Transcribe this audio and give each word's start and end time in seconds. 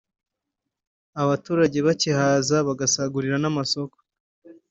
abaturage 1.23 1.77
bakihaza 1.87 2.57
bagasagurira 2.67 3.37
n’amasoko 3.39 3.97